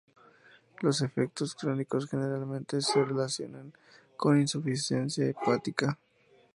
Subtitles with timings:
[0.79, 3.71] Los efectos crónicos generalmente se relacionan
[4.17, 5.99] con insuficiencia hepática.